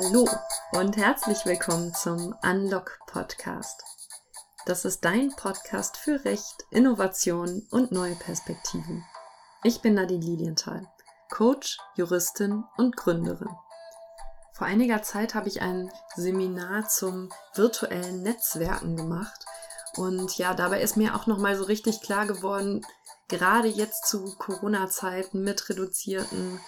Hallo 0.00 0.28
und 0.70 0.96
herzlich 0.96 1.44
willkommen 1.44 1.92
zum 1.92 2.32
Unlock 2.44 3.00
Podcast. 3.08 3.82
Das 4.64 4.84
ist 4.84 5.04
dein 5.04 5.34
Podcast 5.34 5.96
für 5.96 6.24
Recht, 6.24 6.54
Innovation 6.70 7.66
und 7.72 7.90
neue 7.90 8.14
Perspektiven. 8.14 9.04
Ich 9.64 9.80
bin 9.80 9.94
Nadine 9.94 10.24
Lilienthal, 10.24 10.86
Coach, 11.30 11.78
Juristin 11.96 12.62
und 12.76 12.96
Gründerin. 12.96 13.50
Vor 14.52 14.68
einiger 14.68 15.02
Zeit 15.02 15.34
habe 15.34 15.48
ich 15.48 15.62
ein 15.62 15.90
Seminar 16.14 16.88
zum 16.88 17.30
virtuellen 17.54 18.22
Netzwerken 18.22 18.96
gemacht 18.96 19.46
und 19.96 20.38
ja, 20.38 20.54
dabei 20.54 20.80
ist 20.80 20.96
mir 20.96 21.16
auch 21.16 21.26
noch 21.26 21.38
mal 21.38 21.56
so 21.56 21.64
richtig 21.64 22.02
klar 22.02 22.26
geworden, 22.28 22.86
gerade 23.26 23.66
jetzt 23.66 24.06
zu 24.06 24.36
Corona-Zeiten 24.36 25.42
mit 25.42 25.68
reduzierten 25.68 26.60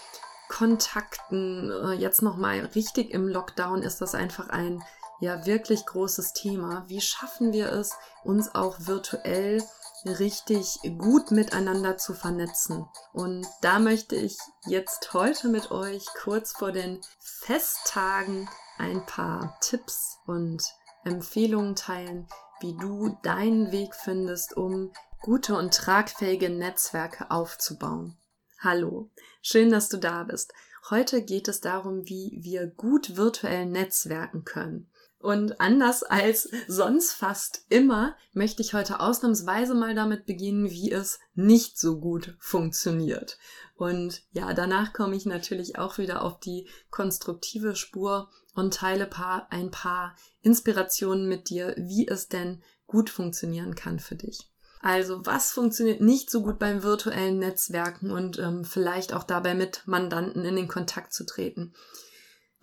Kontakten, 0.50 1.70
äh, 1.70 1.92
jetzt 1.92 2.22
nochmal 2.22 2.58
richtig 2.74 3.12
im 3.12 3.28
Lockdown 3.28 3.82
ist 3.82 4.00
das 4.00 4.16
einfach 4.16 4.48
ein 4.48 4.82
ja 5.20 5.46
wirklich 5.46 5.86
großes 5.86 6.32
Thema. 6.32 6.84
Wie 6.88 7.00
schaffen 7.00 7.52
wir 7.52 7.70
es, 7.72 7.92
uns 8.24 8.52
auch 8.54 8.74
virtuell 8.80 9.62
richtig 10.04 10.80
gut 10.98 11.30
miteinander 11.30 11.98
zu 11.98 12.14
vernetzen? 12.14 12.88
Und 13.12 13.46
da 13.62 13.78
möchte 13.78 14.16
ich 14.16 14.36
jetzt 14.66 15.14
heute 15.14 15.48
mit 15.48 15.70
euch 15.70 16.04
kurz 16.20 16.52
vor 16.52 16.72
den 16.72 17.00
Festtagen 17.20 18.48
ein 18.76 19.06
paar 19.06 19.56
Tipps 19.60 20.18
und 20.26 20.64
Empfehlungen 21.04 21.76
teilen, 21.76 22.26
wie 22.60 22.76
du 22.76 23.16
deinen 23.22 23.70
Weg 23.70 23.94
findest, 23.94 24.56
um 24.56 24.92
gute 25.20 25.56
und 25.56 25.72
tragfähige 25.72 26.50
Netzwerke 26.50 27.30
aufzubauen. 27.30 28.16
Hallo, 28.62 29.08
schön, 29.40 29.70
dass 29.70 29.88
du 29.88 29.96
da 29.96 30.22
bist. 30.24 30.52
Heute 30.90 31.22
geht 31.22 31.48
es 31.48 31.62
darum, 31.62 32.06
wie 32.10 32.40
wir 32.42 32.66
gut 32.66 33.16
virtuell 33.16 33.64
netzwerken 33.64 34.44
können. 34.44 34.90
Und 35.18 35.62
anders 35.62 36.02
als 36.02 36.50
sonst 36.68 37.12
fast 37.12 37.64
immer 37.70 38.14
möchte 38.34 38.60
ich 38.60 38.74
heute 38.74 39.00
ausnahmsweise 39.00 39.72
mal 39.72 39.94
damit 39.94 40.26
beginnen, 40.26 40.68
wie 40.70 40.92
es 40.92 41.20
nicht 41.32 41.78
so 41.78 41.98
gut 42.00 42.36
funktioniert. 42.38 43.38
Und 43.76 44.24
ja, 44.32 44.52
danach 44.52 44.92
komme 44.92 45.16
ich 45.16 45.24
natürlich 45.24 45.78
auch 45.78 45.96
wieder 45.96 46.20
auf 46.20 46.38
die 46.38 46.68
konstruktive 46.90 47.74
Spur 47.74 48.28
und 48.54 48.74
teile 48.74 49.08
ein 49.48 49.70
paar 49.70 50.16
Inspirationen 50.42 51.26
mit 51.30 51.48
dir, 51.48 51.74
wie 51.78 52.06
es 52.06 52.28
denn 52.28 52.62
gut 52.86 53.08
funktionieren 53.08 53.74
kann 53.74 54.00
für 54.00 54.16
dich. 54.16 54.49
Also 54.80 55.24
was 55.26 55.52
funktioniert 55.52 56.00
nicht 56.00 56.30
so 56.30 56.42
gut 56.42 56.58
beim 56.58 56.82
virtuellen 56.82 57.38
Netzwerken 57.38 58.10
und 58.10 58.38
ähm, 58.38 58.64
vielleicht 58.64 59.12
auch 59.12 59.24
dabei 59.24 59.54
mit 59.54 59.82
Mandanten 59.86 60.44
in 60.44 60.56
den 60.56 60.68
Kontakt 60.68 61.12
zu 61.12 61.24
treten? 61.24 61.74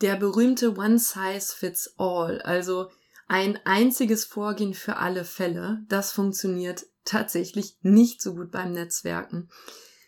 Der 0.02 0.16
berühmte 0.16 0.78
One 0.78 1.00
Size 1.00 1.56
Fits 1.56 1.94
All, 1.98 2.42
also 2.42 2.90
ein 3.28 3.60
einziges 3.66 4.26
Vorgehen 4.26 4.73
für 4.73 4.98
alle 4.98 5.26
Fälle, 5.26 5.84
das 5.90 6.12
funktioniert 6.12 6.86
tatsächlich 7.06 7.78
nicht 7.82 8.22
so 8.22 8.36
gut 8.36 8.52
beim 8.52 8.72
Netzwerken. 8.72 9.50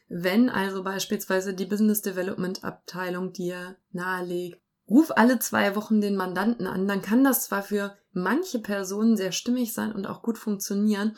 Wenn 0.08 0.50
also 0.50 0.84
beispielsweise 0.84 1.54
die 1.54 1.66
Business 1.66 2.02
Development 2.02 2.64
Abteilung 2.64 3.34
dir 3.34 3.78
nahelegt, 3.92 4.60
ruf 4.90 5.12
alle 5.16 5.38
zwei 5.38 5.76
Wochen 5.76 6.02
den 6.02 6.16
Mandanten 6.16 6.66
an, 6.66 6.88
dann 6.88 7.04
kann 7.04 7.24
das 7.24 7.46
zwar 7.46 7.62
für 7.62 7.96
manche 8.12 8.60
Personen 8.60 9.16
sehr 9.18 9.32
stimmig 9.32 9.74
sein 9.74 9.92
und 9.92 10.08
auch 10.08 10.24
gut 10.24 10.40
funktionieren, 10.40 11.16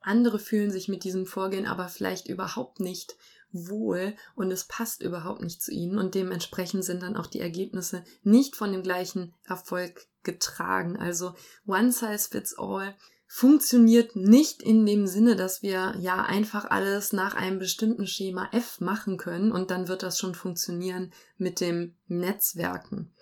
andere 0.00 0.38
fühlen 0.38 0.70
sich 0.70 0.88
mit 0.88 1.04
diesem 1.04 1.26
Vorgehen 1.26 1.66
aber 1.66 1.88
vielleicht 1.88 2.28
überhaupt 2.28 2.80
nicht 2.80 3.16
wohl 3.52 4.14
und 4.34 4.50
es 4.50 4.64
passt 4.64 5.02
überhaupt 5.02 5.42
nicht 5.42 5.62
zu 5.62 5.72
ihnen 5.72 5.98
und 5.98 6.14
dementsprechend 6.14 6.84
sind 6.84 7.02
dann 7.02 7.16
auch 7.16 7.26
die 7.26 7.40
Ergebnisse 7.40 8.04
nicht 8.22 8.56
von 8.56 8.72
dem 8.72 8.82
gleichen 8.82 9.34
Erfolg 9.44 10.06
getragen. 10.22 10.96
Also 10.96 11.34
One 11.66 11.92
Size 11.92 12.28
Fits 12.30 12.54
All 12.56 12.94
funktioniert 13.26 14.16
nicht 14.16 14.62
in 14.62 14.84
dem 14.86 15.06
Sinne, 15.06 15.36
dass 15.36 15.62
wir 15.62 15.94
ja 16.00 16.22
einfach 16.22 16.64
alles 16.64 17.12
nach 17.12 17.34
einem 17.34 17.58
bestimmten 17.58 18.06
Schema 18.06 18.48
F 18.52 18.80
machen 18.80 19.18
können 19.18 19.52
und 19.52 19.70
dann 19.70 19.88
wird 19.88 20.02
das 20.02 20.18
schon 20.18 20.34
funktionieren 20.34 21.12
mit 21.36 21.60
dem 21.60 21.94
Netzwerken, 22.08 23.14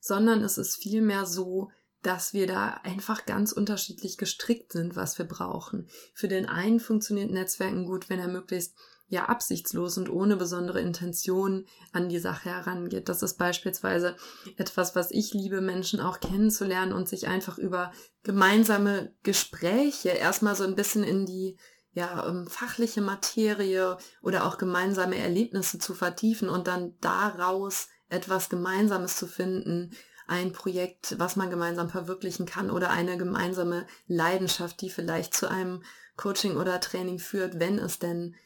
sondern 0.00 0.42
es 0.42 0.58
ist 0.58 0.76
vielmehr 0.76 1.26
so, 1.26 1.70
dass 2.02 2.32
wir 2.32 2.46
da 2.46 2.80
einfach 2.84 3.26
ganz 3.26 3.52
unterschiedlich 3.52 4.18
gestrickt 4.18 4.72
sind, 4.72 4.96
was 4.96 5.18
wir 5.18 5.26
brauchen. 5.26 5.88
Für 6.14 6.28
den 6.28 6.46
einen 6.46 6.80
funktioniert 6.80 7.30
Netzwerken 7.30 7.84
gut, 7.84 8.08
wenn 8.08 8.20
er 8.20 8.28
möglichst 8.28 8.74
ja 9.08 9.24
absichtslos 9.24 9.96
und 9.96 10.10
ohne 10.10 10.36
besondere 10.36 10.80
Intention 10.80 11.66
an 11.92 12.08
die 12.08 12.18
Sache 12.18 12.50
herangeht. 12.50 13.08
Das 13.08 13.22
ist 13.22 13.38
beispielsweise 13.38 14.16
etwas, 14.56 14.94
was 14.94 15.10
ich 15.10 15.32
liebe, 15.32 15.60
Menschen 15.60 16.00
auch 16.00 16.20
kennenzulernen 16.20 16.92
und 16.92 17.08
sich 17.08 17.26
einfach 17.26 17.58
über 17.58 17.90
gemeinsame 18.22 19.14
Gespräche 19.22 20.10
erstmal 20.10 20.54
so 20.54 20.64
ein 20.64 20.74
bisschen 20.74 21.04
in 21.04 21.24
die 21.24 21.56
ja, 21.92 22.28
ähm, 22.28 22.46
fachliche 22.46 23.00
Materie 23.00 23.96
oder 24.22 24.44
auch 24.44 24.58
gemeinsame 24.58 25.16
Erlebnisse 25.16 25.78
zu 25.78 25.94
vertiefen 25.94 26.50
und 26.50 26.66
dann 26.66 26.94
daraus 27.00 27.88
etwas 28.10 28.50
Gemeinsames 28.50 29.16
zu 29.16 29.26
finden, 29.26 29.90
ein 30.28 30.52
Projekt, 30.52 31.18
was 31.18 31.36
man 31.36 31.50
gemeinsam 31.50 31.88
verwirklichen 31.88 32.46
kann 32.46 32.70
oder 32.70 32.90
eine 32.90 33.16
gemeinsame 33.16 33.86
Leidenschaft, 34.06 34.80
die 34.80 34.90
vielleicht 34.90 35.34
zu 35.34 35.50
einem 35.50 35.82
Coaching 36.16 36.56
oder 36.56 36.80
Training 36.80 37.18
führt, 37.18 37.58
wenn 37.58 37.78
es 37.78 37.98
denn 37.98 38.36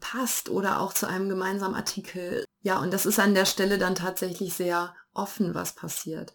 passt 0.00 0.50
oder 0.50 0.80
auch 0.80 0.92
zu 0.92 1.06
einem 1.06 1.28
gemeinsamen 1.28 1.74
Artikel. 1.74 2.44
Ja, 2.62 2.80
und 2.80 2.92
das 2.92 3.06
ist 3.06 3.18
an 3.18 3.34
der 3.34 3.46
Stelle 3.46 3.78
dann 3.78 3.94
tatsächlich 3.94 4.54
sehr 4.54 4.94
offen, 5.14 5.54
was 5.54 5.74
passiert. 5.74 6.34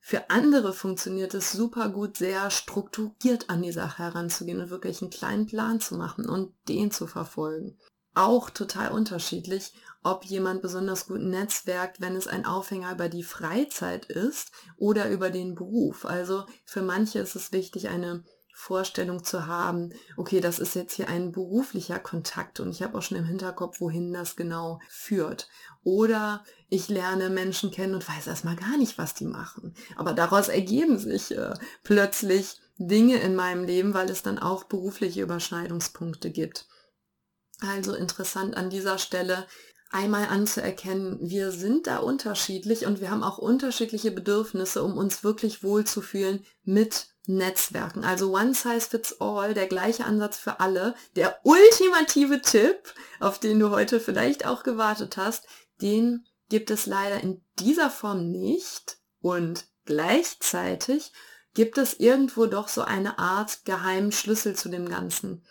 Für 0.00 0.30
andere 0.30 0.72
funktioniert 0.72 1.34
es 1.34 1.52
super 1.52 1.90
gut, 1.90 2.16
sehr 2.16 2.50
strukturiert 2.50 3.50
an 3.50 3.62
die 3.62 3.72
Sache 3.72 4.04
heranzugehen 4.04 4.60
und 4.60 4.70
wirklich 4.70 5.02
einen 5.02 5.10
kleinen 5.10 5.46
Plan 5.46 5.80
zu 5.80 5.96
machen 5.96 6.28
und 6.28 6.54
den 6.68 6.90
zu 6.90 7.06
verfolgen. 7.06 7.78
Auch 8.18 8.50
total 8.50 8.90
unterschiedlich 8.90 9.72
ob 10.02 10.24
jemand 10.24 10.62
besonders 10.62 11.06
gut 11.06 11.20
netzwerkt, 11.20 12.00
wenn 12.00 12.16
es 12.16 12.28
ein 12.28 12.46
Aufhänger 12.46 12.92
über 12.92 13.08
die 13.08 13.22
Freizeit 13.22 14.06
ist 14.06 14.52
oder 14.76 15.10
über 15.10 15.30
den 15.30 15.54
Beruf. 15.54 16.04
Also 16.06 16.44
für 16.64 16.82
manche 16.82 17.18
ist 17.18 17.36
es 17.36 17.52
wichtig, 17.52 17.88
eine 17.88 18.24
Vorstellung 18.54 19.22
zu 19.22 19.46
haben, 19.46 19.92
okay, 20.16 20.40
das 20.40 20.58
ist 20.58 20.74
jetzt 20.74 20.94
hier 20.94 21.08
ein 21.08 21.30
beruflicher 21.30 22.00
Kontakt 22.00 22.58
und 22.58 22.70
ich 22.70 22.82
habe 22.82 22.98
auch 22.98 23.02
schon 23.02 23.16
im 23.16 23.24
Hinterkopf, 23.24 23.80
wohin 23.80 24.12
das 24.12 24.34
genau 24.34 24.80
führt. 24.88 25.48
Oder 25.84 26.42
ich 26.68 26.88
lerne 26.88 27.30
Menschen 27.30 27.70
kennen 27.70 27.94
und 27.94 28.08
weiß 28.08 28.26
erstmal 28.26 28.56
gar 28.56 28.76
nicht, 28.76 28.98
was 28.98 29.14
die 29.14 29.26
machen. 29.26 29.74
Aber 29.94 30.12
daraus 30.12 30.48
ergeben 30.48 30.98
sich 30.98 31.36
äh, 31.36 31.54
plötzlich 31.84 32.60
Dinge 32.78 33.16
in 33.20 33.36
meinem 33.36 33.64
Leben, 33.64 33.94
weil 33.94 34.10
es 34.10 34.22
dann 34.22 34.40
auch 34.40 34.64
berufliche 34.64 35.22
Überschneidungspunkte 35.22 36.30
gibt. 36.30 36.66
Also 37.60 37.94
interessant 37.94 38.56
an 38.56 38.70
dieser 38.70 38.98
Stelle, 38.98 39.46
einmal 39.90 40.26
anzuerkennen, 40.26 41.18
wir 41.20 41.50
sind 41.50 41.86
da 41.86 41.98
unterschiedlich 41.98 42.86
und 42.86 43.00
wir 43.00 43.10
haben 43.10 43.22
auch 43.22 43.38
unterschiedliche 43.38 44.10
Bedürfnisse, 44.10 44.82
um 44.82 44.96
uns 44.96 45.24
wirklich 45.24 45.62
wohlzufühlen 45.62 46.44
mit 46.64 47.08
Netzwerken. 47.26 48.04
Also 48.04 48.34
One 48.34 48.54
Size 48.54 48.80
Fits 48.80 49.20
All, 49.20 49.54
der 49.54 49.66
gleiche 49.66 50.04
Ansatz 50.04 50.38
für 50.38 50.60
alle, 50.60 50.94
der 51.16 51.38
ultimative 51.42 52.40
Tipp, 52.42 52.94
auf 53.20 53.38
den 53.38 53.58
du 53.58 53.70
heute 53.70 54.00
vielleicht 54.00 54.46
auch 54.46 54.62
gewartet 54.62 55.16
hast, 55.16 55.46
den 55.80 56.26
gibt 56.48 56.70
es 56.70 56.86
leider 56.86 57.20
in 57.20 57.42
dieser 57.58 57.90
Form 57.90 58.30
nicht 58.30 58.98
und 59.20 59.66
gleichzeitig 59.84 61.12
gibt 61.54 61.76
es 61.76 61.94
irgendwo 61.94 62.46
doch 62.46 62.68
so 62.68 62.82
eine 62.82 63.18
Art 63.18 63.64
geheimen 63.64 64.12
Schlüssel 64.12 64.54
zu 64.54 64.68
dem 64.68 64.88
Ganzen. 64.88 65.44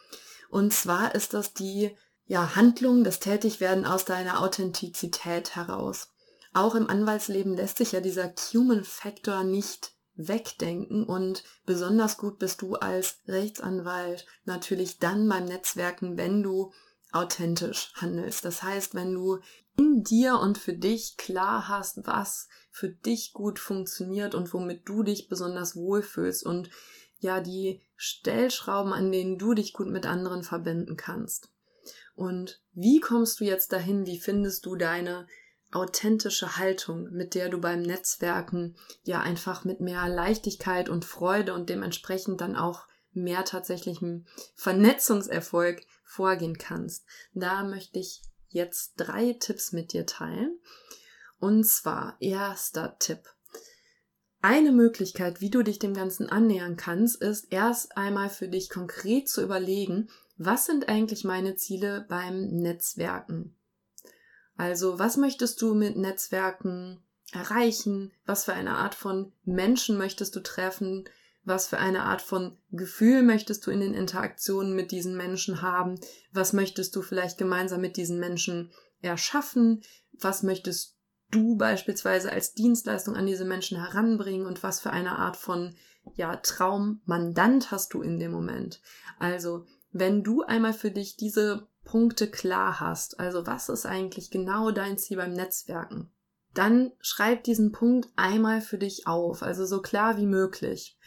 Und 0.49 0.73
zwar 0.73 1.15
ist 1.15 1.33
das 1.33 1.53
die 1.53 1.95
ja, 2.25 2.55
Handlung, 2.55 3.03
das 3.03 3.19
Tätigwerden 3.19 3.85
aus 3.85 4.05
deiner 4.05 4.41
Authentizität 4.41 5.55
heraus. 5.55 6.09
Auch 6.53 6.75
im 6.75 6.89
Anwaltsleben 6.89 7.55
lässt 7.55 7.77
sich 7.77 7.93
ja 7.93 8.01
dieser 8.01 8.33
Human 8.53 8.83
Factor 8.83 9.43
nicht 9.43 9.93
wegdenken 10.15 11.03
und 11.03 11.43
besonders 11.65 12.17
gut 12.17 12.39
bist 12.39 12.61
du 12.61 12.75
als 12.75 13.19
Rechtsanwalt 13.27 14.25
natürlich 14.45 14.97
dann 14.97 15.29
beim 15.29 15.45
Netzwerken, 15.45 16.17
wenn 16.17 16.41
du 16.41 16.73
authentisch 17.11 17.93
handelst. 17.95 18.43
Das 18.43 18.63
heißt, 18.63 18.95
wenn 18.95 19.13
du 19.13 19.39
in 19.77 20.03
dir 20.03 20.39
und 20.39 20.57
für 20.57 20.73
dich 20.73 21.17
klar 21.17 21.67
hast, 21.67 22.05
was 22.07 22.47
für 22.71 22.89
dich 22.89 23.33
gut 23.33 23.59
funktioniert 23.59 24.33
und 24.35 24.53
womit 24.53 24.89
du 24.89 25.03
dich 25.03 25.29
besonders 25.29 25.75
wohlfühlst 25.75 26.43
und 26.43 26.69
ja 27.19 27.41
die 27.41 27.81
Stellschrauben, 27.95 28.93
an 28.93 29.11
denen 29.11 29.37
du 29.37 29.53
dich 29.53 29.73
gut 29.73 29.87
mit 29.87 30.05
anderen 30.05 30.43
verbinden 30.43 30.97
kannst. 30.97 31.49
Und 32.15 32.61
wie 32.73 32.99
kommst 32.99 33.39
du 33.39 33.45
jetzt 33.45 33.71
dahin? 33.71 34.05
Wie 34.05 34.19
findest 34.19 34.65
du 34.65 34.75
deine 34.75 35.27
authentische 35.71 36.57
Haltung, 36.57 37.09
mit 37.11 37.35
der 37.35 37.49
du 37.49 37.59
beim 37.59 37.81
Netzwerken 37.81 38.75
ja 39.03 39.19
einfach 39.19 39.65
mit 39.65 39.81
mehr 39.81 40.07
Leichtigkeit 40.07 40.89
und 40.89 41.05
Freude 41.05 41.53
und 41.53 41.69
dementsprechend 41.69 42.41
dann 42.41 42.55
auch 42.55 42.87
mehr 43.11 43.43
tatsächlichem 43.43 44.25
Vernetzungserfolg 44.55 45.81
vorgehen 46.03 46.57
kannst. 46.57 47.05
Da 47.33 47.63
möchte 47.63 47.99
ich 47.99 48.21
jetzt 48.47 48.93
drei 48.97 49.33
Tipps 49.33 49.71
mit 49.73 49.93
dir 49.93 50.05
teilen. 50.05 50.57
Und 51.39 51.65
zwar 51.65 52.15
erster 52.19 52.97
Tipp. 52.97 53.29
Eine 54.41 54.71
Möglichkeit, 54.71 55.41
wie 55.41 55.49
du 55.49 55.63
dich 55.63 55.79
dem 55.79 55.93
Ganzen 55.93 56.29
annähern 56.29 56.77
kannst, 56.77 57.21
ist 57.21 57.51
erst 57.51 57.97
einmal 57.97 58.29
für 58.29 58.47
dich 58.47 58.69
konkret 58.69 59.27
zu 59.27 59.41
überlegen, 59.41 60.09
was 60.37 60.67
sind 60.67 60.87
eigentlich 60.87 61.23
meine 61.23 61.55
Ziele 61.55 62.05
beim 62.07 62.47
Netzwerken? 62.47 63.55
Also, 64.55 64.99
was 64.99 65.17
möchtest 65.17 65.61
du 65.61 65.73
mit 65.73 65.97
Netzwerken 65.97 67.01
erreichen? 67.31 68.11
Was 68.25 68.45
für 68.45 68.53
eine 68.53 68.75
Art 68.75 68.95
von 68.95 69.31
Menschen 69.43 69.97
möchtest 69.97 70.35
du 70.35 70.41
treffen? 70.41 71.05
Was 71.43 71.67
für 71.67 71.77
eine 71.77 72.03
Art 72.03 72.21
von 72.21 72.57
Gefühl 72.71 73.23
möchtest 73.23 73.65
du 73.65 73.71
in 73.71 73.79
den 73.79 73.93
Interaktionen 73.93 74.75
mit 74.75 74.91
diesen 74.91 75.17
Menschen 75.17 75.61
haben? 75.61 75.99
Was 76.31 76.53
möchtest 76.53 76.95
du 76.95 77.01
vielleicht 77.01 77.37
gemeinsam 77.37 77.81
mit 77.81 77.97
diesen 77.97 78.19
Menschen 78.19 78.71
erschaffen? 79.01 79.81
Was 80.11 80.43
möchtest 80.43 80.96
du 81.31 81.57
beispielsweise 81.57 82.31
als 82.31 82.53
Dienstleistung 82.53 83.15
an 83.15 83.25
diese 83.25 83.45
Menschen 83.45 83.77
heranbringen 83.77 84.45
und 84.45 84.63
was 84.63 84.79
für 84.79 84.91
eine 84.91 85.17
Art 85.17 85.37
von 85.37 85.75
ja, 86.15 86.35
Traummandant 86.37 87.71
hast 87.71 87.93
du 87.93 88.01
in 88.01 88.19
dem 88.19 88.31
Moment? 88.31 88.81
Also, 89.19 89.65
wenn 89.91 90.23
du 90.23 90.43
einmal 90.43 90.73
für 90.73 90.91
dich 90.91 91.17
diese 91.17 91.67
Punkte 91.83 92.29
klar 92.29 92.79
hast, 92.79 93.19
also 93.19 93.45
was 93.47 93.69
ist 93.69 93.85
eigentlich 93.85 94.31
genau 94.31 94.71
dein 94.71 94.97
Ziel 94.97 95.17
beim 95.17 95.33
Netzwerken, 95.33 96.11
dann 96.53 96.91
schreib 96.99 97.43
diesen 97.43 97.71
Punkt 97.71 98.09
einmal 98.15 98.61
für 98.61 98.77
dich 98.77 99.07
auf, 99.07 99.43
also 99.43 99.65
so 99.65 99.81
klar 99.81 100.17
wie 100.17 100.25
möglich. 100.25 100.97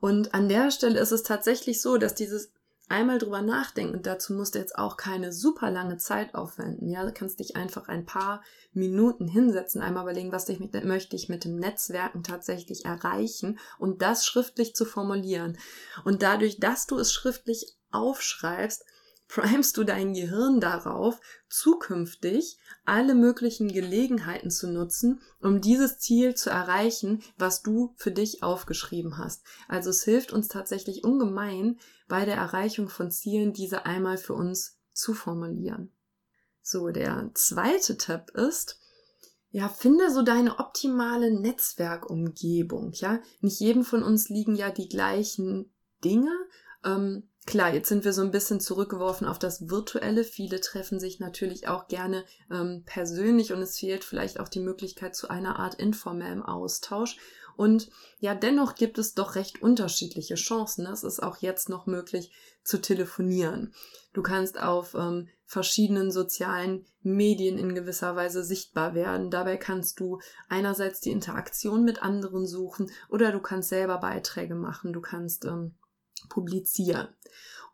Und 0.00 0.34
an 0.34 0.48
der 0.48 0.70
Stelle 0.70 0.98
ist 0.98 1.12
es 1.12 1.22
tatsächlich 1.22 1.82
so, 1.82 1.98
dass 1.98 2.14
dieses 2.14 2.52
einmal 2.90 3.18
drüber 3.18 3.40
nachdenken, 3.40 3.94
und 3.94 4.06
dazu 4.06 4.32
musst 4.34 4.54
du 4.54 4.58
jetzt 4.58 4.76
auch 4.76 4.96
keine 4.96 5.32
super 5.32 5.70
lange 5.70 5.96
Zeit 5.96 6.34
aufwenden, 6.34 6.88
ja, 6.88 7.04
du 7.04 7.12
kannst 7.12 7.40
dich 7.40 7.56
einfach 7.56 7.88
ein 7.88 8.04
paar 8.04 8.42
Minuten 8.72 9.28
hinsetzen, 9.28 9.80
einmal 9.80 10.02
überlegen, 10.02 10.32
was 10.32 10.48
ich 10.48 10.60
mit, 10.60 10.72
möchte 10.84 11.16
ich 11.16 11.28
mit 11.28 11.44
dem 11.44 11.56
Netzwerken 11.56 12.22
tatsächlich 12.22 12.84
erreichen 12.84 13.58
und 13.78 14.02
das 14.02 14.26
schriftlich 14.26 14.74
zu 14.74 14.84
formulieren. 14.84 15.56
Und 16.04 16.22
dadurch, 16.22 16.58
dass 16.58 16.86
du 16.86 16.98
es 16.98 17.12
schriftlich 17.12 17.76
aufschreibst, 17.90 18.84
primest 19.30 19.76
du 19.76 19.84
dein 19.84 20.12
Gehirn 20.12 20.60
darauf, 20.60 21.20
zukünftig 21.48 22.58
alle 22.84 23.14
möglichen 23.14 23.68
Gelegenheiten 23.68 24.50
zu 24.50 24.68
nutzen, 24.68 25.20
um 25.40 25.60
dieses 25.60 25.98
Ziel 25.98 26.34
zu 26.34 26.50
erreichen, 26.50 27.22
was 27.38 27.62
du 27.62 27.94
für 27.96 28.10
dich 28.10 28.42
aufgeschrieben 28.42 29.18
hast. 29.18 29.44
Also 29.68 29.90
es 29.90 30.02
hilft 30.02 30.32
uns 30.32 30.48
tatsächlich 30.48 31.04
ungemein 31.04 31.78
bei 32.08 32.24
der 32.24 32.36
Erreichung 32.36 32.88
von 32.88 33.12
Zielen, 33.12 33.52
diese 33.52 33.86
einmal 33.86 34.18
für 34.18 34.34
uns 34.34 34.78
zu 34.92 35.14
formulieren. 35.14 35.92
So, 36.60 36.88
der 36.88 37.30
zweite 37.34 37.96
Tipp 37.96 38.30
ist, 38.34 38.80
ja, 39.50 39.68
finde 39.68 40.10
so 40.10 40.22
deine 40.22 40.58
optimale 40.58 41.32
Netzwerkumgebung, 41.32 42.92
ja. 42.94 43.20
Nicht 43.40 43.60
jedem 43.60 43.84
von 43.84 44.02
uns 44.02 44.28
liegen 44.28 44.56
ja 44.56 44.70
die 44.70 44.88
gleichen 44.88 45.72
Dinge. 46.04 46.32
Ähm, 46.84 47.29
Klar, 47.46 47.72
jetzt 47.74 47.88
sind 47.88 48.04
wir 48.04 48.12
so 48.12 48.22
ein 48.22 48.30
bisschen 48.30 48.60
zurückgeworfen 48.60 49.26
auf 49.26 49.38
das 49.38 49.68
Virtuelle. 49.68 50.24
Viele 50.24 50.60
treffen 50.60 51.00
sich 51.00 51.20
natürlich 51.20 51.68
auch 51.68 51.88
gerne 51.88 52.24
ähm, 52.50 52.84
persönlich 52.84 53.52
und 53.52 53.62
es 53.62 53.78
fehlt 53.78 54.04
vielleicht 54.04 54.38
auch 54.38 54.48
die 54.48 54.60
Möglichkeit 54.60 55.16
zu 55.16 55.28
einer 55.28 55.58
Art 55.58 55.74
informellem 55.74 56.42
Austausch. 56.42 57.16
Und 57.56 57.90
ja, 58.20 58.34
dennoch 58.34 58.74
gibt 58.74 58.98
es 58.98 59.14
doch 59.14 59.34
recht 59.34 59.62
unterschiedliche 59.62 60.36
Chancen. 60.36 60.86
Es 60.86 61.02
ist 61.02 61.22
auch 61.22 61.38
jetzt 61.38 61.68
noch 61.68 61.86
möglich 61.86 62.32
zu 62.62 62.80
telefonieren. 62.80 63.74
Du 64.12 64.22
kannst 64.22 64.60
auf 64.60 64.94
ähm, 64.94 65.28
verschiedenen 65.44 66.10
sozialen 66.10 66.86
Medien 67.02 67.58
in 67.58 67.74
gewisser 67.74 68.16
Weise 68.16 68.44
sichtbar 68.44 68.94
werden. 68.94 69.30
Dabei 69.30 69.56
kannst 69.56 69.98
du 69.98 70.20
einerseits 70.48 71.00
die 71.00 71.10
Interaktion 71.10 71.84
mit 71.84 72.02
anderen 72.02 72.46
suchen 72.46 72.90
oder 73.08 73.32
du 73.32 73.40
kannst 73.40 73.70
selber 73.70 73.98
Beiträge 73.98 74.54
machen. 74.54 74.92
Du 74.92 75.00
kannst 75.00 75.44
ähm, 75.44 75.74
publizieren. 76.28 77.08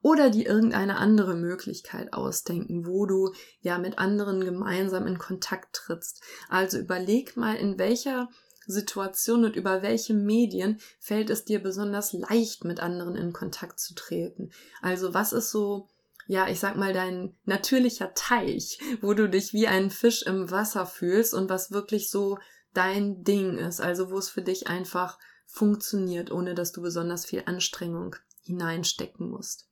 Oder 0.03 0.31
die 0.31 0.45
irgendeine 0.45 0.99
andere 0.99 1.35
Möglichkeit 1.35 2.13
ausdenken, 2.13 2.87
wo 2.87 3.07
du 3.07 3.33
ja 3.61 3.79
mit 3.79 3.99
anderen 3.99 4.45
gemeinsam 4.45 5.07
in 5.07 5.19
Kontakt 5.19 5.75
trittst. 5.75 6.23
Also 6.49 6.79
überleg 6.79 7.37
mal, 7.37 7.57
in 7.57 7.79
welcher 7.79 8.29
Situation 8.67 9.45
und 9.45 9.57
über 9.57 9.83
welche 9.83 10.15
Medien 10.15 10.79
fällt 10.99 11.31
es 11.31 11.45
dir 11.45 11.63
besonders 11.63 12.13
leicht, 12.13 12.65
mit 12.65 12.81
anderen 12.81 13.17
in 13.17 13.33
Kontakt 13.33 13.81
zu 13.81 13.95
treten. 13.95 14.51
Also 14.83 15.15
was 15.15 15.33
ist 15.33 15.51
so, 15.51 15.89
ja, 16.27 16.49
ich 16.49 16.61
sag 16.61 16.77
mal, 16.77 16.93
dein 16.93 17.37
natürlicher 17.45 18.13
Teich, 18.15 18.79
wo 19.01 19.15
du 19.15 19.29
dich 19.29 19.53
wie 19.53 19.69
ein 19.69 19.91
Fisch 19.91 20.23
im 20.23 20.51
Wasser 20.51 20.87
fühlst 20.87 21.33
und 21.35 21.49
was 21.49 21.71
wirklich 21.71 22.11
so 22.11 22.39
dein 22.75 23.25
Ding 23.25 23.59
ist. 23.59 23.81
Also 23.81 24.11
wo 24.11 24.19
es 24.19 24.29
für 24.29 24.43
dich 24.43 24.67
einfach 24.67 25.19
funktioniert, 25.47 26.31
ohne 26.31 26.55
dass 26.55 26.73
du 26.73 26.83
besonders 26.83 27.25
viel 27.25 27.45
Anstrengung 27.47 28.17
hineinstecken 28.47 29.31
musst. 29.31 29.69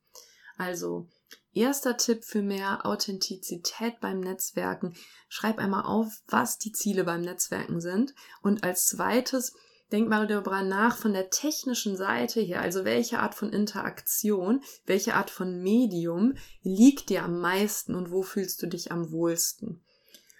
Also, 0.57 1.07
erster 1.53 1.97
Tipp 1.97 2.23
für 2.23 2.41
mehr 2.41 2.85
Authentizität 2.85 3.99
beim 3.99 4.19
Netzwerken. 4.19 4.95
Schreib 5.27 5.57
einmal 5.57 5.83
auf, 5.83 6.21
was 6.27 6.57
die 6.57 6.71
Ziele 6.71 7.03
beim 7.03 7.21
Netzwerken 7.21 7.81
sind. 7.81 8.13
Und 8.41 8.63
als 8.63 8.87
zweites, 8.87 9.53
denk 9.91 10.09
mal 10.09 10.27
darüber 10.27 10.61
nach 10.63 10.97
von 10.97 11.13
der 11.13 11.29
technischen 11.29 11.95
Seite 11.97 12.41
her, 12.41 12.61
also 12.61 12.85
welche 12.85 13.19
Art 13.19 13.35
von 13.35 13.51
Interaktion, 13.51 14.61
welche 14.85 15.15
Art 15.15 15.29
von 15.29 15.61
Medium 15.61 16.35
liegt 16.61 17.09
dir 17.09 17.23
am 17.23 17.39
meisten 17.39 17.95
und 17.95 18.11
wo 18.11 18.23
fühlst 18.23 18.61
du 18.61 18.67
dich 18.67 18.91
am 18.91 19.11
wohlsten. 19.11 19.83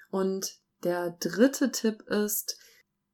Und 0.10 0.60
der 0.84 1.12
dritte 1.20 1.72
Tipp 1.72 2.02
ist, 2.04 2.58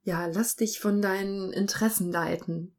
ja, 0.04 0.26
lass 0.26 0.56
dich 0.56 0.80
von 0.80 1.02
deinen 1.02 1.54
Interessen 1.54 2.12
leiten. 2.12 2.76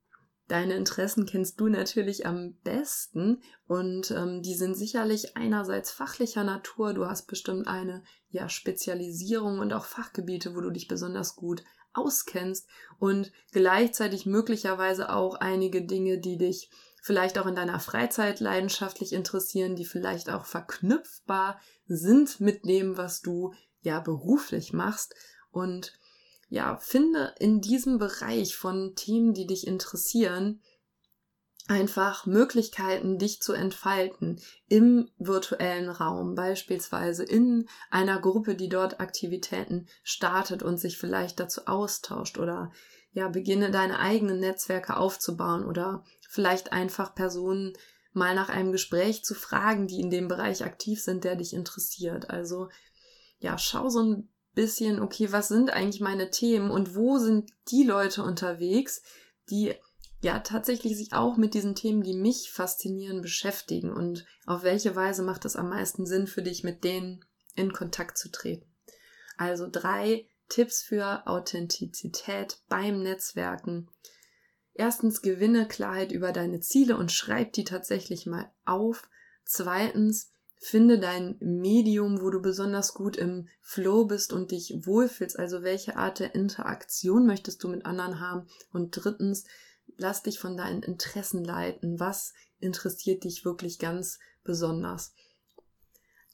Deine 0.52 0.75
Interessen 0.75 1.25
kennst 1.25 1.58
du 1.60 1.69
natürlich 1.69 2.26
am 2.26 2.58
besten 2.62 3.40
und 3.69 4.10
ähm, 4.10 4.43
die 4.43 4.52
sind 4.52 4.75
sicherlich 4.75 5.34
einerseits 5.34 5.90
fachlicher 5.90 6.44
Natur. 6.44 6.93
Du 6.93 7.06
hast 7.06 7.26
bestimmt 7.26 7.66
eine 7.66 8.04
ja 8.28 8.50
Spezialisierung 8.50 9.60
und 9.60 9.72
auch 9.72 9.87
Fachgebiete, 9.87 10.54
wo 10.54 10.60
du 10.60 10.69
dich 10.69 10.88
besonders 10.88 11.37
gut 11.37 11.64
auskennst 11.94 12.69
und 12.99 13.32
gleichzeitig 13.52 14.26
möglicherweise 14.26 15.10
auch 15.14 15.37
einige 15.37 15.87
Dinge, 15.87 16.19
die 16.19 16.37
dich 16.37 16.69
vielleicht 17.00 17.38
auch 17.38 17.46
in 17.46 17.54
deiner 17.54 17.81
Freizeit 17.81 18.38
leidenschaftlich 18.38 19.14
interessieren, 19.14 19.75
die 19.75 19.87
vielleicht 19.87 20.28
auch 20.28 20.44
verknüpfbar 20.44 21.59
sind 21.87 22.40
mit 22.40 22.66
dem, 22.66 22.99
was 22.99 23.23
du 23.23 23.54
ja 23.80 24.00
beruflich 24.00 24.75
machst 24.75 25.14
und 25.50 25.99
ja, 26.52 26.76
finde 26.76 27.35
in 27.38 27.62
diesem 27.62 27.97
Bereich 27.97 28.56
von 28.56 28.94
Themen, 28.94 29.32
die 29.32 29.47
dich 29.47 29.66
interessieren, 29.66 30.61
einfach 31.66 32.26
Möglichkeiten, 32.26 33.18
dich 33.18 33.40
zu 33.40 33.54
entfalten 33.54 34.38
im 34.68 35.09
virtuellen 35.16 35.88
Raum, 35.88 36.35
beispielsweise 36.35 37.25
in 37.25 37.71
einer 37.90 38.21
Gruppe, 38.21 38.54
die 38.54 38.68
dort 38.68 39.00
Aktivitäten 39.00 39.87
startet 40.02 40.62
und 40.62 40.76
sich 40.76 40.99
vielleicht 40.99 41.40
dazu 41.40 41.62
austauscht 41.68 42.37
oder 42.37 42.71
ja, 43.12 43.28
beginne 43.28 43.71
deine 43.71 43.99
eigenen 43.99 44.38
Netzwerke 44.38 44.99
aufzubauen 44.99 45.64
oder 45.64 46.04
vielleicht 46.28 46.71
einfach 46.71 47.14
Personen 47.14 47.73
mal 48.12 48.35
nach 48.35 48.50
einem 48.50 48.73
Gespräch 48.73 49.25
zu 49.25 49.35
fragen, 49.35 49.87
die 49.87 50.00
in 50.00 50.11
dem 50.11 50.28
Bereich 50.28 50.64
aktiv 50.64 51.02
sind, 51.02 51.25
der 51.25 51.37
dich 51.37 51.54
interessiert. 51.54 52.28
Also 52.28 52.68
ja, 53.38 53.56
schau 53.56 53.88
so 53.88 54.02
ein 54.02 54.32
bisschen, 54.54 55.00
okay, 55.00 55.32
was 55.32 55.49
sind 55.49 55.71
eigentlich 55.71 56.00
meine 56.00 56.30
Themen 56.30 56.71
und 56.71 56.94
wo 56.94 57.18
sind 57.18 57.50
die 57.71 57.85
Leute 57.85 58.23
unterwegs, 58.23 59.02
die 59.50 59.75
ja 60.23 60.38
tatsächlich 60.38 60.97
sich 60.97 61.12
auch 61.12 61.37
mit 61.37 61.54
diesen 61.54 61.75
Themen, 61.75 62.02
die 62.02 62.14
mich 62.14 62.50
faszinieren, 62.52 63.23
beschäftigen 63.23 63.92
und 63.92 64.25
auf 64.47 64.62
welche 64.62 64.94
Weise 64.94 65.23
macht 65.23 65.44
es 65.44 65.56
am 65.56 65.68
meisten 65.68 66.06
Sinn 66.06 66.26
für 66.26 66.42
dich, 66.42 66.62
mit 66.62 66.85
denen 66.85 67.25
in 67.56 67.73
Kontakt 67.73 68.18
zu 68.18 68.30
treten. 68.30 68.66
Also 69.37 69.68
drei 69.71 70.28
Tipps 70.49 70.82
für 70.82 71.26
Authentizität 71.26 72.59
beim 72.68 73.02
Netzwerken. 73.02 73.88
Erstens, 74.75 75.23
gewinne 75.23 75.66
Klarheit 75.66 76.12
über 76.12 76.32
deine 76.32 76.61
Ziele 76.61 76.97
und 76.97 77.12
schreib 77.12 77.52
die 77.52 77.64
tatsächlich 77.64 78.26
mal 78.26 78.50
auf. 78.64 79.09
Zweitens, 79.44 80.32
Finde 80.64 81.00
dein 81.00 81.37
Medium, 81.40 82.21
wo 82.21 82.31
du 82.31 82.40
besonders 82.40 82.95
gut 82.95 83.16
im 83.16 83.49
Flow 83.61 84.04
bist 84.04 84.33
und 84.33 84.52
dich 84.52 84.73
wohlfühlst. 84.85 85.37
Also 85.37 85.62
welche 85.62 85.97
Art 85.97 86.21
der 86.21 86.37
Interaktion 86.37 87.26
möchtest 87.26 87.64
du 87.64 87.69
mit 87.69 87.85
anderen 87.85 88.21
haben? 88.21 88.47
Und 88.73 88.92
drittens, 88.92 89.45
lass 89.97 90.23
dich 90.23 90.38
von 90.38 90.57
deinen 90.57 90.85
Interessen 90.85 91.42
leiten. 91.42 91.99
Was 91.99 92.33
interessiert 92.61 93.25
dich 93.25 93.45
wirklich 93.45 93.81
ganz 93.81 94.21
besonders? 94.45 95.14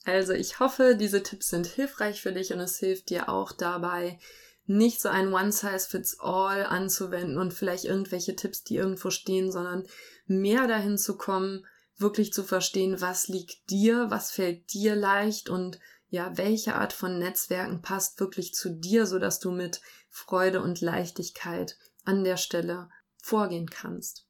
Also 0.04 0.34
ich 0.34 0.60
hoffe, 0.60 0.94
diese 0.94 1.22
Tipps 1.22 1.48
sind 1.48 1.66
hilfreich 1.66 2.20
für 2.20 2.32
dich 2.32 2.52
und 2.52 2.60
es 2.60 2.76
hilft 2.76 3.08
dir 3.08 3.30
auch 3.30 3.52
dabei, 3.52 4.18
nicht 4.66 5.00
so 5.00 5.08
ein 5.08 5.32
One-Size-Fits-All 5.32 6.66
anzuwenden 6.66 7.38
und 7.38 7.54
vielleicht 7.54 7.86
irgendwelche 7.86 8.36
Tipps, 8.36 8.62
die 8.62 8.76
irgendwo 8.76 9.08
stehen, 9.08 9.50
sondern 9.50 9.86
mehr 10.26 10.66
dahin 10.66 10.98
zu 10.98 11.16
kommen, 11.16 11.64
wirklich 11.98 12.32
zu 12.32 12.44
verstehen, 12.44 13.00
was 13.00 13.28
liegt 13.28 13.70
dir, 13.70 14.06
was 14.08 14.30
fällt 14.30 14.72
dir 14.72 14.94
leicht 14.94 15.48
und 15.48 15.78
ja, 16.10 16.36
welche 16.36 16.74
Art 16.74 16.92
von 16.92 17.18
Netzwerken 17.18 17.82
passt 17.82 18.18
wirklich 18.20 18.54
zu 18.54 18.70
dir, 18.70 19.06
so 19.06 19.18
dass 19.18 19.40
du 19.40 19.50
mit 19.50 19.80
Freude 20.08 20.62
und 20.62 20.80
Leichtigkeit 20.80 21.76
an 22.04 22.24
der 22.24 22.38
Stelle 22.38 22.88
vorgehen 23.22 23.68
kannst. 23.68 24.26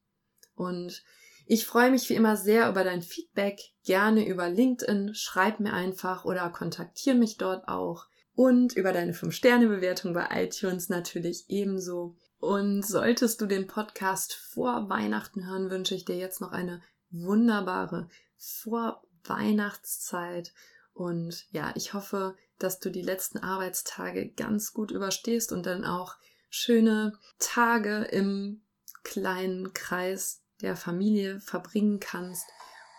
Und 0.55 1.05
ich 1.47 1.67
freue 1.67 1.91
mich 1.91 2.09
wie 2.11 2.15
immer 2.15 2.37
sehr 2.37 2.69
über 2.69 2.85
dein 2.85 3.01
Feedback, 3.03 3.61
gerne 3.85 4.27
über 4.27 4.51
LinkedIn, 4.51 5.15
schreib 5.15 5.61
mir 5.61 5.73
einfach 5.73 6.25
oder 6.25 6.51
kontaktiere 6.51 7.17
mich 7.17 7.39
dort 7.39 7.69
auch 7.69 8.07
und 8.35 8.75
über 8.75 8.93
deine 8.93 9.15
5-Sterne-Bewertung 9.15 10.13
bei 10.15 10.27
iTunes 10.45 10.89
natürlich 10.89 11.45
ebenso. 11.49 12.17
Und 12.39 12.85
solltest 12.87 13.41
du 13.41 13.47
den 13.47 13.67
Podcast 13.67 14.35
vor 14.35 14.89
Weihnachten 14.89 15.47
hören, 15.47 15.71
wünsche 15.71 15.95
ich 15.95 16.05
dir 16.05 16.17
jetzt 16.17 16.41
noch 16.41 16.53
eine 16.53 16.83
wunderbare 17.11 18.09
Vorweihnachtszeit. 18.37 20.53
Und 20.93 21.47
ja, 21.53 21.73
ich 21.75 21.95
hoffe, 21.95 22.37
dass 22.59 22.81
du 22.81 22.91
die 22.91 23.03
letzten 23.03 23.39
Arbeitstage 23.39 24.31
ganz 24.31 24.73
gut 24.73 24.91
überstehst 24.91 25.53
und 25.53 25.67
dann 25.67 25.85
auch 25.85 26.17
schöne 26.51 27.19
Tage 27.39 28.05
im 28.05 28.63
kleinen 29.05 29.73
Kreis 29.75 30.43
der 30.61 30.77
Familie 30.77 31.41
verbringen 31.41 32.01
kannst. 32.01 32.47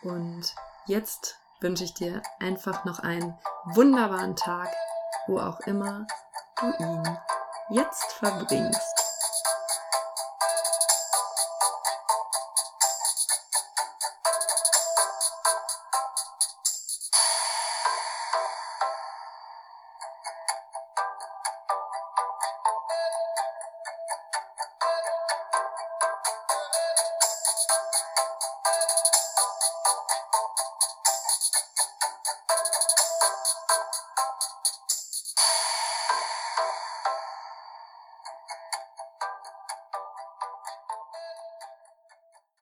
Und 0.01 0.56
jetzt 0.88 1.38
wünsche 1.60 1.84
ich 1.84 1.94
dir 1.94 2.22
einfach 2.39 2.86
noch 2.86 3.00
einen 3.00 3.38
wunderbaren 3.74 4.36
Tag, 4.36 4.70
wo 5.28 5.39
auch 5.39 5.60
immer 5.62 6.08
du 6.60 6.84
ihn 6.84 7.04
jetzt 7.72 8.13
verbringst. 8.13 9.09